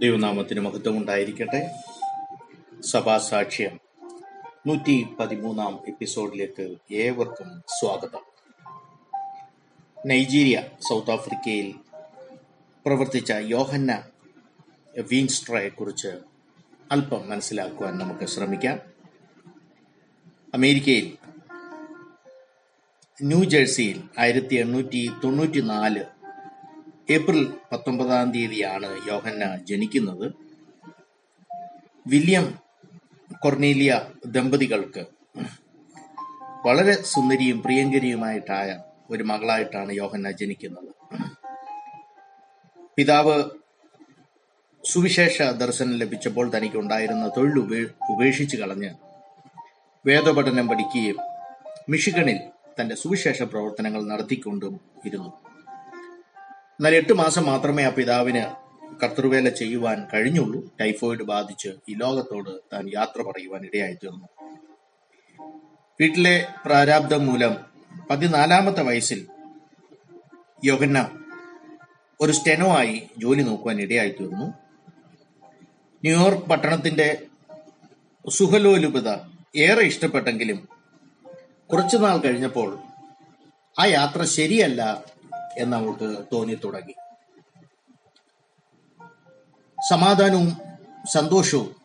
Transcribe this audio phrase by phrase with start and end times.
[0.00, 1.70] ദൈവനാമത്തിന് മഹത്വം ഉണ്ടായിരിക്കട്ടെ.
[2.80, 3.80] സഭാസാക്ഷ്യം
[4.66, 8.20] നൂറ്റി പതിമൂന്നാം എപ്പിസോഡിലേക്ക് ഏവർക്കും സ്വാഗതം.
[10.06, 11.74] നൈജീരിയ സൗത്ത് ആഫ്രിക്കയിൽ
[12.86, 14.02] പ്രവർത്തിച്ച യോഹന്ന
[14.98, 16.08] വീൻസ്ട്രയെ കുറിച്ച്
[16.92, 18.80] അല്പം മനസ്സിലാക്കുവാൻ നമുക്ക് ശ്രമിക്കാം.
[20.54, 21.16] അമേരിക്കയിൽ
[23.22, 26.04] ന്യൂജേഴ്സിയിൽ ആയിരത്തി എണ്ണൂറ്റി തൊണ്ണൂറ്റി നാല്
[27.10, 30.32] ഏപ്രിൽ പത്തൊമ്പതാം തീയതിയാണ് യോഹന്ന ജനിക്കുന്നത്.
[32.06, 32.58] വില്യം
[33.42, 35.06] കൊർണീലിയ ദമ്പതികൾക്ക്
[36.66, 40.90] വളരെ സുന്ദരിയും പ്രിയങ്കരിയുമായിട്ടായ ഒരു മകളായിട്ടാണ് യോഹന്ന ജനിക്കുന്നത്.
[42.96, 43.44] പിതാവ്
[44.84, 48.90] സുവിശേഷ ദർശനം ലഭിച്ചപ്പോൾ തനിക്കുണ്ടായിരുന്ന തൊഴിൽ ഉപേ ഉപേക്ഷിച്ച് കളഞ്ഞ്
[50.06, 51.16] വേദപഠനം പഠിക്കുകയും
[51.88, 52.38] മിഷിഗണിൽ
[52.80, 55.53] തന്റെ സുവിശേഷ പ്രവർത്തനങ്ങൾ നടത്തിക്കൊണ്ടും ഇരുന്നു.
[56.74, 58.64] എന്നാൽ എട്ട് മാസം മാത്രമേ ആ പിതാവിന്
[59.02, 60.76] കർത്തൃവേല ചെയ്യുവാൻ കഴിഞ്ഞുള്ളൂ.
[60.80, 64.28] ടൈഫോയിഡ് ബാധിച്ച് ഈ ലോകത്തോട് താൻ യാത്ര പറയുവാൻ ഇടയായി തീർന്നു.
[66.00, 67.56] വീട്ടിലെ പ്രാരാബ്ദം മൂലം
[68.10, 69.26] പതിനാലാമത്തെ വയസ്സിൽ
[70.64, 71.10] യോഹന്ന
[72.20, 74.46] ഒരു സ്റ്റെനോ ആയി ജോലി നോക്കുവാൻ ഇടയായി തീർന്നു.
[76.04, 77.26] ന്യൂയോർക്ക് പട്ടണത്തിന്റെ
[78.30, 79.08] സുഖലോലുപത
[79.56, 80.68] ഏറെ ഇഷ്ടപ്പെട്ടെങ്കിലും
[81.72, 82.78] കുറച്ചുനാൾ കഴിഞ്ഞപ്പോൾ
[83.80, 85.13] ആ യാത്ര ശരിയല്ല
[85.58, 86.94] എന്ന് അവൾക്ക് തോന്നി തുടങ്ങി.
[89.90, 90.56] സമാധാനവും
[91.12, 91.76] സന്തോഷവും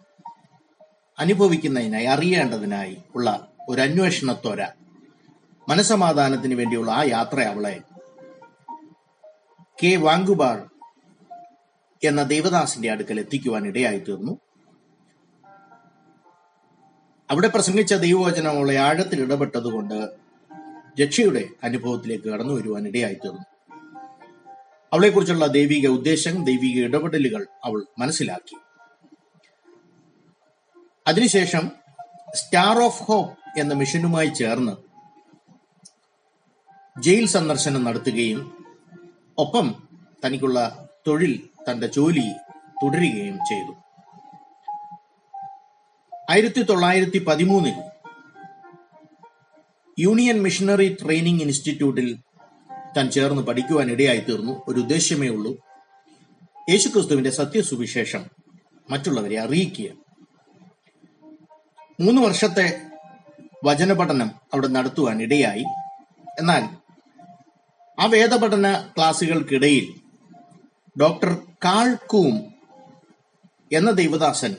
[1.19, 4.67] അനുഭവിക്കുന്നതിനായി അറിയേണ്ടതിനായി ഉള്ള ഒരു അന്വേഷണത്വര
[5.69, 7.81] മനസമാധാനത്തിന് വേണ്ടിയുള്ള ആ യാത്ര അവളെ
[9.83, 10.69] കെ വാങ്കുബാർ
[12.03, 14.39] എന്ന ദേവദാസിന്റെ അടുക്കൽ എത്തിക്കുവാൻ ഇടയായി തീർന്നു.
[17.31, 20.09] അവിടെ പ്രസംഗിച്ച ദൈവവചനം അവളെ ആഴത്തിൽ ഇടപെട്ടതുകൊണ്ട്
[21.01, 23.58] രക്ഷയുടെ അനുഭവത്തിലേക്ക് കടന്നു വരുവാൻ ഇടയായി തീർന്നു.
[24.93, 28.55] അവളെക്കുറിച്ചുള്ള ദൈവിക ഉദ്ദേശം ദൈവിക ഇടപെടലുകൾ അവൾ മനസ്സിലാക്കി.
[31.07, 31.71] അതിനുശേഷം
[32.33, 34.73] സ്റ്റാർ ഓഫ് ഹോപ്പ് എന്ന മിഷനുമായി ചേർന്ന്
[37.01, 38.41] ജയിൽ സന്ദർശനം നടത്തുകയും
[39.37, 39.75] ഒപ്പം
[40.25, 42.27] തനിക്കുള്ള തൊഴിൽ തന്റെ ജോലി
[42.83, 43.73] തുടരുകയും ചെയ്തു.
[46.29, 47.77] ആയിരത്തി തൊള്ളായിരത്തി പതിമൂന്നിൽ
[49.99, 52.17] യൂണിയൻ മിഷണറി ട്രെയിനിങ് ഇൻസ്റ്റിറ്റ്യൂട്ടിൽ
[52.97, 55.57] താൻ ചേർന്ന് പഠിക്കുവാൻ ഇടയായി തീർന്നു ഒരു ഉദ്ദേശ്യമേ ഉള്ളൂ.
[56.69, 58.25] യേശുക്രിസ്തുവിന്റെ സത്യസുവിശേഷം
[58.91, 59.89] മറ്റുള്ളവരെ അറിയിക്കുക.
[61.99, 62.81] മൂന്ന് വർഷത്തെ
[63.65, 65.63] വചനപഠനം അവിടെ നടത്തുവാൻ ഇടയായി
[66.39, 66.63] എന്നാൽ
[67.99, 69.87] ആ വേദപഠന ക്ലാസുകൾക്കിടയിൽ
[71.01, 72.53] ഡോക്ടർ കാൾക്കൂം
[73.73, 74.55] എന്ന ദൈവദാസൻ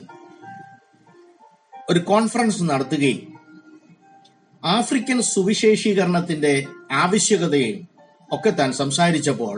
[1.89, 3.39] ഒരു കോൺഫറൻസ് നടത്തുകയും
[4.65, 7.90] ആഫ്രിക്കൻ സുവിശേഷീകരണത്തിന്റെ ആവശ്യകതയും
[8.31, 9.57] ഒക്കെ താൻ സംസാരിച്ചപ്പോൾ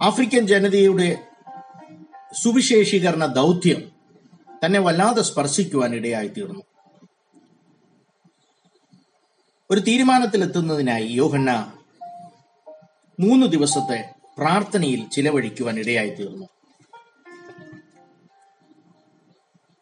[0.00, 1.08] ആഫ്രിക്കൻ ജനതയുടെ
[2.42, 3.80] സുവിശേഷീകരണ ദൗത്യം
[4.64, 6.62] തന്നെ വല്ലാതെ സ്പർശിക്കുവാൻ ഇടയായിത്തീർന്നു
[9.70, 11.52] ഒരു തീരുമാനത്തിലെത്തുന്നതിനായി യോഹന്ന
[13.18, 13.98] മൂന്ന് ദിവസത്തെ
[14.38, 16.46] പ്രാർത്ഥനയിൽ ചിലവഴിക്കുവാൻ ഇടയായിത്തീർന്നു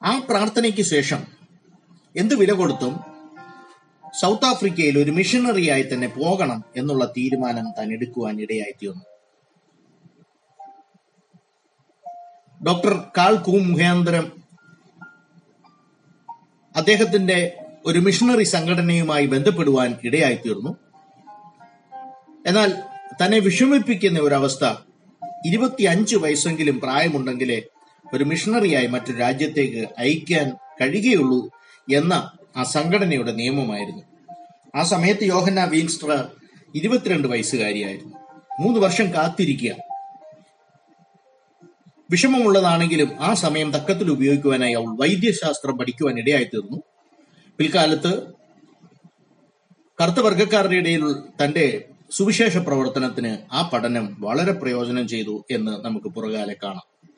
[0.03, 1.21] ആ പ്രാർത്ഥനയ്ക്ക് ശേഷം
[2.16, 2.94] എന്ത് വില കൊടുത്തും
[4.21, 9.05] സൗത്ത് ആഫ്രിക്കയിൽ ഒരു മിഷണറിയായി തന്നെ പോകണം എന്നുള്ള തീരുമാനം താൻ എടുക്കുവാൻ ഇടയായി തീർന്നു.
[12.67, 14.33] ഡോക്ടർ കാൾ കൂ മുഖാന്തരം
[16.77, 17.56] അദ്ദേഹത്തിന്റെ
[17.87, 20.77] ഒരു മിഷണറി സംഘടനയുമായി ബന്ധപ്പെടുവാൻ ഇടയായി തീർന്നു.
[22.47, 22.71] എന്നാൽ
[23.23, 24.65] തന്നെ വിഷമിപ്പിക്കുന്ന ഒരവസ്ഥ
[25.47, 27.62] ഇരുപത്തിയഞ്ച് വയസ്സെങ്കിലും പ്രായമുണ്ടെങ്കിലേ
[28.15, 31.50] ഒരു മിഷണറിയായി മറ്റൊരു രാജ്യത്തേക്ക് അയക്കാൻ കഴിയുകയുള്ളൂ
[31.93, 32.15] എന്ന
[32.56, 34.02] ആ സംഘടനയുടെ നിയമമായിരുന്നു.
[34.74, 36.28] ആ സമയത്ത് യോഹന്ന വീൻസ്റ്റർ
[36.74, 38.16] ഇരുപത്തിരണ്ട് വയസ്സുകാരിയായിരുന്നു.
[38.60, 39.76] മൂന്ന് വർഷം കാത്തിരിക്കുക.
[42.10, 46.82] വിഷമമുള്ളതാണെങ്കിലും ആ സമയം തക്കത്തിൽ ഉപയോഗിക്കുവാനായി അവൾ വൈദ്യശാസ്ത്രം പഠിക്കുവാൻ ഇടയായി തീർന്നു.
[47.58, 48.32] പിൽക്കാലത്ത്
[50.00, 51.14] കറുത്ത വർഗക്കാരുടെ ഇടയിൽ
[51.44, 57.10] തന്റെ സുവിശേഷ പ്രവർത്തനത്തിന് ആ പഠനം വളരെ പ്രയോജനം ചെയ്തു എന്ന് നമുക്ക് പുറകാലെ കാണാം.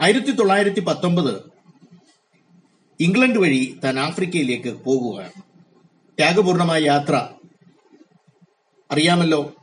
[0.00, 1.57] ആയിരത്തി തൊള്ളായിരത്തി പത്തൊമ്പത്
[3.00, 5.42] ഇംഗ്ലണ്ട് വഴി താൻ ആഫ്രിക്കയിലേക്ക് പോകുകയാണ്
[6.18, 7.28] ത്യാഗപൂർണമായ യാത്ര.
[8.90, 9.54] അറിയാമല്ലോ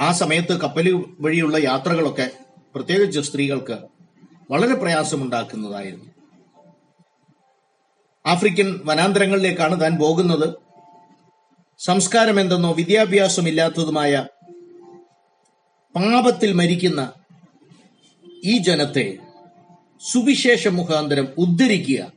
[0.00, 2.30] ആ സമയത്ത് കപ്പൽ വഴിയുള്ള യാത്രകളൊക്കെ
[2.74, 3.78] പ്രത്യേകിച്ച് സ്ത്രീകൾക്ക്
[4.50, 6.04] വളരെ പ്രയാസമുണ്ടാക്കുന്നതായിരുന്നു.
[8.26, 10.54] ആഫ്രിക്കൻ വനാന്തരങ്ങളിലേക്കാണ് താൻ പോകുന്നത്.
[11.78, 14.26] സംസ്കാരം എന്തെന്നോ വിദ്യാഭ്യാസമില്ലാത്തതുമായ
[15.94, 17.12] പാപത്തിൽ മരിക്കുന്ന
[18.44, 19.18] ഈ ജനത്തെ
[20.00, 22.12] സുവിശേഷ മുഖാന്തരം ഉദ്ധരിക്കുക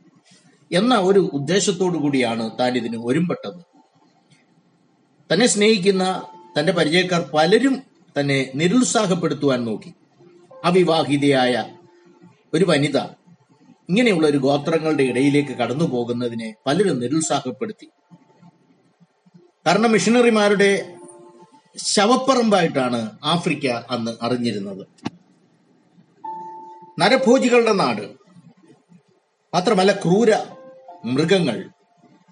[0.72, 3.60] എന്ന ഒരു ഉദ്ദേശത്തോടു കൂടിയാണ് താൻ ഇതിന് ഒരുമ്പെട്ടത്.
[5.32, 6.22] തന്നെ സ്നേഹിക്കുന്ന
[6.58, 7.82] തന്റെ പരിചയക്കാർ പലരും
[8.20, 9.94] തന്നെ നിരുത്സാഹപ്പെടുത്തുവാൻ നോക്കി.
[10.64, 11.76] അവിവാഹിതയായ
[12.54, 12.98] ഒരു വനിത
[13.88, 17.88] ഇങ്ങനെയുള്ള ഒരു ഗോത്രങ്ങളുടെ ഇടയിലേക്ക് കടന്നു പോകുന്നതിനെ പലരും നിരുത്സാഹപ്പെടുത്തി.
[19.66, 20.96] കാരണം മിഷണറിമാരുടെ
[21.84, 25.13] ശവപ്പറമ്പായിട്ടാണ് ആഫ്രിക്ക അന്ന് അറിഞ്ഞിരുന്നത്.
[26.98, 28.02] നരഭോജികളുടെ നാട്.
[29.54, 30.36] മാത്രമല്ല ക്രൂര
[31.04, 31.70] മൃഗങ്ങൾ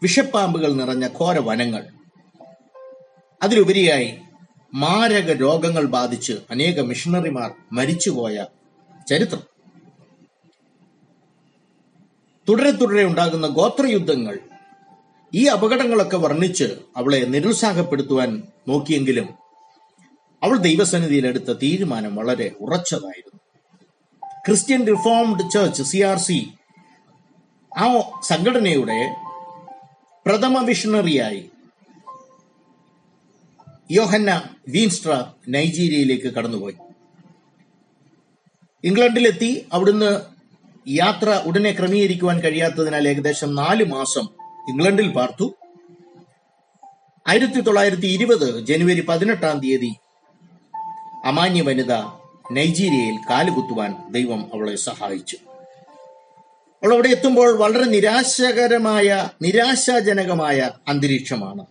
[0.03, 1.87] വിഷപ്പാമ്പുകൾ നിറഞ്ഞ ഘോര വനങ്ങൾ.
[3.43, 4.19] അതിലുപരിയായി
[4.75, 8.47] മാരക രോഗങ്ങൾ ബാധിച്ച് അനേക മിഷണറിമാർ മരിച്ചുപോയ
[9.09, 9.43] ചരിത്രം.
[12.49, 14.39] തുടരെ തുടരെ ഉണ്ടാകുന്ന ഗോത്രയുദ്ധങ്ങൾ
[15.35, 16.65] ഈ അപകടങ്ങളൊക്കെ വർണിച്ച്
[16.97, 19.29] അവളെ നിരുത്സാഹപ്പെടുത്തുവാൻ നോക്കിയെങ്കിലും
[20.43, 23.32] അവൾ ദൈവസന്നിധിയിലെടുത്ത തീരുമാനം വളരെ ഉറച്ചതായിരുന്നു.
[24.47, 26.37] Christian reformed church C R C
[27.73, 27.85] ആ
[28.21, 28.97] സംഘടനയുടെ
[30.27, 31.43] പ്രഥമ മിഷണറിയായി
[33.91, 34.31] യോഹന്ന
[34.69, 35.13] വീൻസ്ട്ര
[35.49, 36.77] നൈജീരിയയിലേക്ക് കടന്നുപോയി.
[38.85, 40.11] ഇംഗ്ലണ്ടിലെത്തി അവിടുന്ന്
[40.87, 44.27] യാത്ര ഉടനെ ക്രമീകരിക്കുവാൻ കഴിയാത്തതിനാൽ ഏകദേശം നാല് മാസം
[44.69, 45.47] ഇംഗ്ലണ്ടിൽ പാർത്തു.
[47.29, 49.93] ആയിരത്തി തൊള്ളായിരത്തി ഇരുപത് ജനുവരി പതിനെട്ടാം തീയതി
[51.25, 51.93] അമാന്യ വനിത
[52.53, 55.37] നൈജീരിയയിൽ കാലുകുത്തുവാൻ ദൈവം അവളെ സഹായിച്ചു.
[56.83, 61.67] അവൾ അവിടെ എത്തുമ്പോൾ വളരെ നിരാശകരമായ നിരാശാജനകമായ അന്തരീക്ഷമാണ്.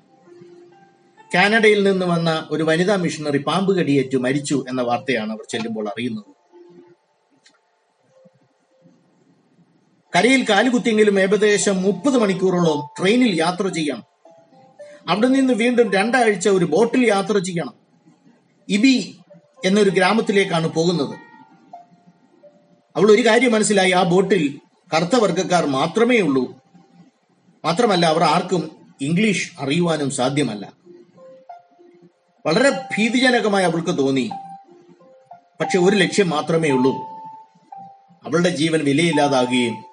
[1.35, 6.41] കാനഡയിൽ നിന്ന് വന്ന ഒരു വനിതാ മിഷണറി പാമ്പ് കടിയേറ്റു മരിച്ചു എന്ന വാർത്തയാണ് അവർ ചെല്ലുമ്പോൾ അറിയുന്നത്.
[10.15, 14.03] കരയിൽ കാലുകുത്തിയെങ്കിലും ഏകദേശം മുപ്പത് മണിക്കൂറോളം ട്രെയിനിൽ യാത്ര ചെയ്യണം
[15.07, 17.73] അവിടെ നിന്ന് വീണ്ടും രണ്ടാഴ്ച ഒരു ബോട്ടിൽ യാത്ര ചെയ്യണം.
[18.69, 19.17] ഇബി
[19.65, 21.15] എന്നൊരു ഗ്രാമത്തിലേക്കാണ് പോകുന്നത്.
[22.95, 23.91] അവൾ ഒരു കാര്യം മനസ്സിലായി.
[23.91, 24.59] ആ ബോട്ടിൽ
[24.95, 26.61] കറുത്ത വർഗക്കാർ മാത്രമേ ഉള്ളൂ.
[27.65, 28.71] മാത്രമല്ല അവർ ആർക്കും
[29.01, 30.73] ഇംഗ്ലീഷ് അറിയുവാനും സാധ്യമല്ല.
[32.45, 34.29] വളരെ ഭീതിജനകമായി അവൾക്ക് തോന്നി.
[35.59, 36.91] പക്ഷെ ഒരു ലക്ഷ്യം മാത്രമേ ഉള്ളൂ.
[38.25, 39.83] അവളുടെ ജീവൻ വിലയില്ലാതാകുകയും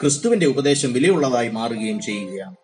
[0.00, 2.56] ക്രിസ്തുവിന്റെ ഉപദേശം വിലയുള്ളതായി മാറുകയും ചെയ്യുകയാണ്.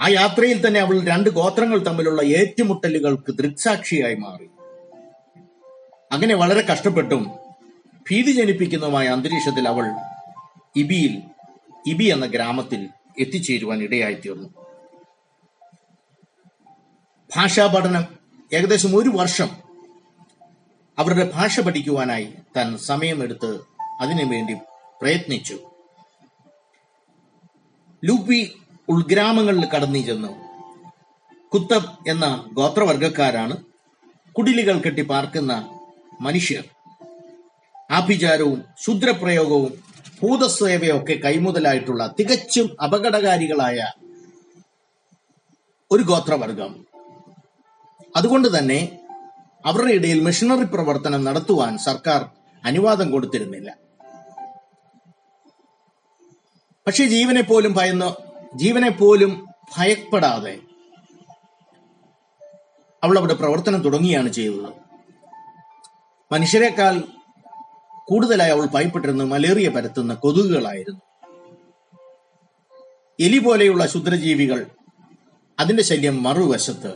[0.00, 4.48] ആ യാത്രയിൽ തന്നെ അവൾ രണ്ട് ഗോത്രങ്ങൾ തമ്മിലുള്ള ഏറ്റുമുട്ടലുകൾക്ക് ദൃക്സാക്ഷിയായി മാറി.
[6.12, 7.22] അങ്ങനെ വളരെ കഷ്ടപ്പെട്ടും
[8.10, 9.86] ഭീതി ജനിപ്പിക്കുന്നതുമായ അന്തരീക്ഷത്തിൽ അവൾ
[10.76, 11.22] ഇബിയിൽ
[11.86, 12.88] ഇബി എന്ന ഗ്രാമത്തിൽ
[13.20, 14.48] എത്തിച്ചേരുവാൻ ഇടയായി തീർന്നു
[17.36, 18.04] ഭാഷാ പഠനം
[18.52, 19.50] ഏകദേശം ഒരു വർഷം
[20.98, 23.60] അവരുടെ ഭാഷ പഠിക്കുവാനായി താൻ സമയമെടുത്ത്
[24.00, 24.54] അതിനുവേണ്ടി
[25.02, 25.58] പ്രയത്നിച്ചു.
[28.04, 28.54] ലൂപ്പി
[28.88, 30.32] ഉൾഗ്രാമങ്ങളിൽ കടന്നു ചെന്നു.
[31.54, 33.56] കുത്തബ് എന്ന ഗോത്രവർഗക്കാരാണ്
[34.32, 35.52] കുടിലുകൾ കെട്ടി പാർക്കുന്ന
[36.20, 36.64] മനുഷ്യർ.
[37.90, 39.72] ആഭിചാരവും ശുദ്രപ്രയോഗവും
[40.22, 43.92] ഭൂതസേവയൊക്കെ കൈമുതലായിട്ടുള്ള തികച്ചും അപകടകാരികളായ
[45.90, 46.86] ഒരു ഗോത്രവർഗം
[48.16, 48.98] അതുകൊണ്ട് തന്നെ
[49.66, 52.30] അവരുടെ ഇടയിൽ മിഷണറി പ്രവർത്തനം നടത്തുവാൻ സർക്കാർ
[52.64, 53.76] അനുവാദം കൊടുത്തിരുന്നില്ല.
[56.86, 58.25] പക്ഷെ ജീവനെ പോലും ഭയന്ന്
[58.56, 59.46] ജീവനെ പോലും
[59.78, 60.58] ഭയപ്പെടാതെ
[63.04, 64.72] അവൾ അവിടെ പ്രവർത്തനം തുടങ്ങിയാണ് ചെയ്തത്.
[66.32, 67.02] മനുഷ്യരെക്കാൾ
[68.08, 71.00] കൂടുതലായി അവൾ ഭയപ്പെട്ടിരുന്ന മലേറിയ പരത്തുന്ന കൊതുകുകളായിരുന്നു.
[73.20, 74.66] എലി പോലെയുള്ള ക്ഷുദ്രജീവികൾ
[75.60, 76.94] അതിന്റെ ശല്യം മറുവശത്ത്.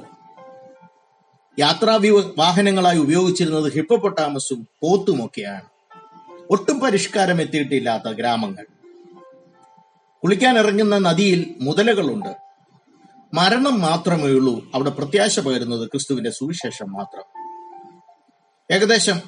[1.59, 1.99] യാത്രാ
[2.39, 5.69] വാഹനങ്ങളായി ഉപയോഗിച്ചിരുന്നത് ഹിപ്പപ്പൊട്ടാമസും പോത്തുമൊക്കെയാണ്.
[6.51, 8.67] ഒട്ടും പരിഷ്കാരം എത്തിയിട്ടില്ലാത്ത ഗ്രാമങ്ങൾ.
[10.23, 12.33] കുളിക്കാൻ ഇറങ്ങുന്ന നദിയിൽ മുതലകളുണ്ട്.
[13.35, 17.27] മരണം മാത്രമേ ഉള്ളൂ അവിടെ പ്രത്യാശ പകരുന്നത് ക്രിസ്തുവിന്റെ സുവിശേഷം മാത്രം.
[18.71, 19.21] ഏകദേശം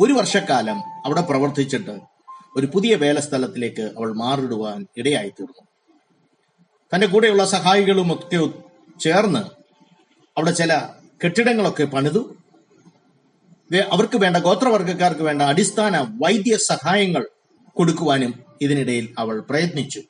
[0.00, 2.00] ഒരു വർഷക്കാലം അവിടെ പ്രവർത്തിച്ചിട്ട്
[2.56, 5.64] ഒരു പുതിയ വേലസ്ഥലത്തിലേക്ക് അവൾ മാറിടുവാൻ ഇടയായി തീർന്നു
[6.94, 8.40] തന്റെ കൂടെയുള്ള സഹായികളും ഒക്കെ
[9.00, 9.42] ചേർന്ന്
[10.38, 10.72] അവിടെ ചില
[11.24, 12.36] കെട്ടിടങ്ങളൊക്കെ പണിതു.
[13.92, 17.26] അവർക്ക് വേണ്ട ഗോത്രവർഗക്കാർക്ക് വേണ്ട അടിസ്ഥാന വൈദ്യ സഹായങ്ങൾ
[17.74, 20.00] കൊടുക്കുവാനും ഇതിനിടയിൽ അവൾ പ്രയത്നിച്ചു.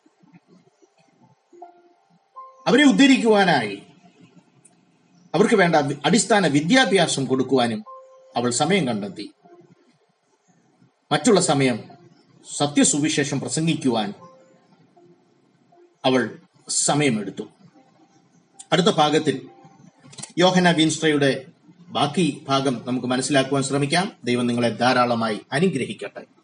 [2.67, 3.83] അവരെ ഉദ്ധരിക്കുവാനായി.
[5.35, 7.85] അവർക്ക് വേണ്ട അടിസ്ഥാന വിദ്യാഭ്യാസം കൊടുക്കുവാനും
[8.37, 9.31] അവൾ സമയം കണ്ടെത്തി.
[11.13, 11.81] മറ്റുള്ള സമയം
[12.57, 14.15] സത്യസുവിശേഷം പ്രസംഗിക്കുവാൻ
[16.05, 16.39] അവൾ
[16.69, 17.43] സമയമെടുത്തു.
[18.73, 19.49] അടുത്ത ഭാഗത്തിൽ
[20.39, 21.47] യോഹന വീൻസ്ട്രയുടെ
[21.89, 24.13] ബാക്കി ഭാഗം നമുക്ക് മനസ്സിലാക്കുവാൻ ശ്രമിക്കാം.
[24.25, 26.40] ദൈവം നിങ്ങളെ ധാരാളമായി അനുഗ്രഹിക്കട്ടെ.